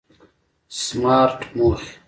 سمارټ 0.81 1.37
موخې 1.57 1.91